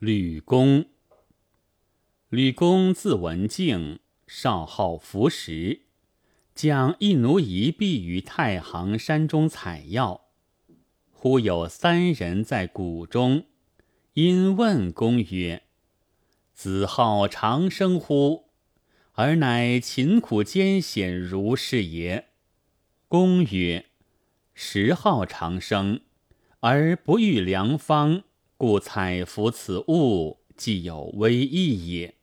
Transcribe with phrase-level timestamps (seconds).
[0.00, 0.86] 吕公。
[2.28, 3.98] 吕公字文敬，
[4.28, 5.80] 少好服食，
[6.54, 10.26] 将一奴一婢于太行山中采药。
[11.10, 13.46] 忽有三人在谷中，
[14.12, 15.64] 因问公曰
[16.54, 18.50] ：“子号长生乎？
[19.14, 22.28] 而乃勤苦艰险如是也。”
[23.08, 23.86] 公曰
[24.54, 26.02] ：“时号长生，
[26.60, 28.22] 而不遇良方。”
[28.58, 32.16] 故采服此物，既有危易也。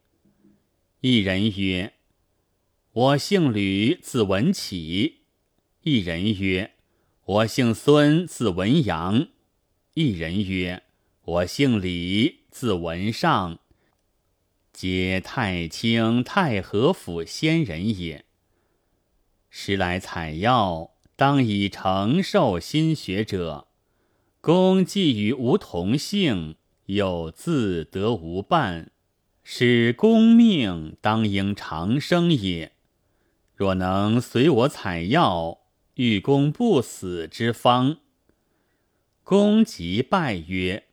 [0.99, 1.93] 一人曰
[2.91, 5.21] ：“我姓吕，字文起。”
[5.83, 6.73] 一人曰
[7.23, 9.29] ：“我姓孙，字文阳。”
[9.95, 10.83] 一人曰
[11.23, 13.59] ：“我姓李，字文尚。”
[14.73, 18.25] 皆太清太和府仙人也。
[19.49, 23.69] 时来采药，当以承受心学者。
[24.45, 26.53] 公既与吾同姓，
[26.85, 28.91] 有自得无伴，
[29.41, 32.73] 使公命当应长生也。
[33.55, 35.61] 若能随我采药，
[35.95, 37.97] 欲公不死之方。
[39.23, 40.83] 公即拜曰：“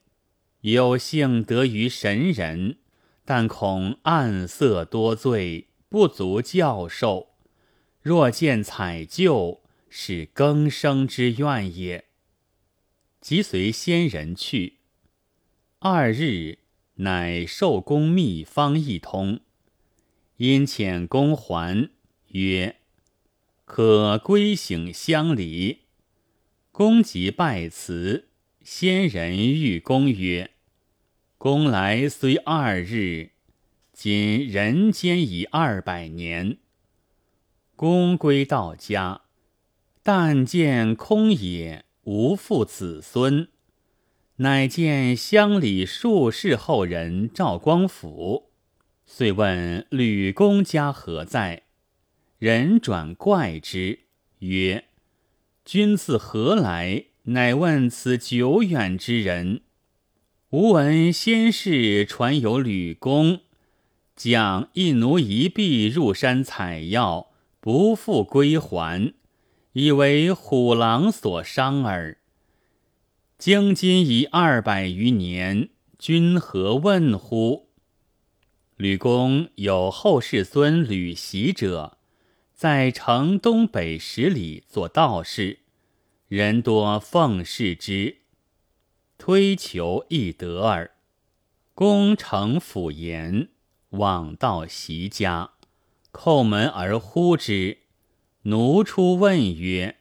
[0.63, 2.79] 有幸得于神人，
[3.27, 7.35] 但恐暗色多罪，不足教授。
[8.01, 9.61] 若见采就，
[9.91, 12.07] 是更生之愿也。”
[13.23, 14.79] 即随仙人去，
[15.79, 16.59] 二日，
[16.95, 19.39] 乃受公秘方一通，
[20.39, 21.89] 因遣公还，
[22.33, 22.79] 曰
[23.65, 25.83] ：“可归省乡里。”
[26.73, 28.27] 公即拜辞。
[28.65, 30.51] 仙人欲公曰
[31.39, 33.31] ：“公来虽二日，
[33.93, 36.59] 今人间已二百年。”
[37.77, 39.23] 公归到家，
[40.03, 41.85] 但见空也。
[42.05, 43.47] 无父子孙，
[44.37, 48.51] 乃见乡里数世后人赵光甫，
[49.07, 51.63] 遂问吕公家何在？
[52.39, 54.01] 人转怪之，
[54.41, 54.87] 曰
[55.65, 59.61] ：“君自何来？”乃问此久远之人。
[60.51, 63.43] 吾闻先世传有吕公，
[64.17, 67.31] 将一奴一婢入山采药，
[67.61, 69.15] 不复归还。
[69.73, 72.19] 以为虎狼所伤耳。
[73.39, 77.69] 将今已二百余年，君何问乎？
[78.77, 81.99] 吕公有后世孙吕袭者，
[82.55, 85.61] 在城东北十里做道士，
[86.29, 88.19] 人多奉事之，
[89.19, 90.91] 推求易得耳。
[91.75, 93.49] 公城府言，
[93.91, 95.53] 往到袭家，
[96.13, 97.79] 叩门而呼之。
[98.45, 99.99] 奴出问曰：“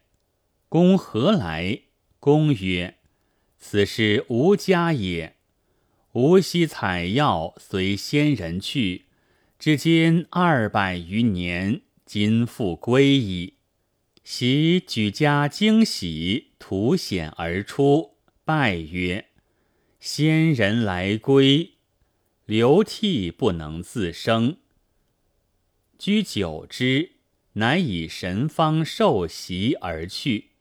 [0.68, 1.82] 公何来？”
[2.20, 2.96] 公曰
[3.60, 5.36] ：“此是吾家也。
[6.14, 9.06] 吾昔采药，随仙人去，
[9.60, 13.54] 至今二百余年，今复归矣。
[14.24, 19.28] 昔举家惊喜，图显而出，拜曰
[20.02, 21.74] ：‘仙人来归，
[22.46, 24.58] 流涕不能自生。’
[26.00, 27.11] 居久之。”
[27.54, 30.52] 乃以神方受袭而去，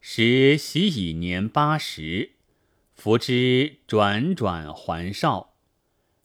[0.00, 2.32] 时袭已年八十，
[2.94, 5.54] 服之转转还少，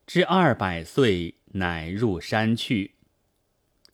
[0.05, 2.95] 至二百岁，乃入山去。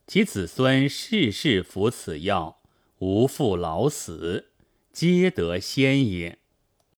[0.07, 2.61] 其子孙世世服此药，
[2.97, 4.49] 无复老死，
[4.91, 6.40] 皆得仙也。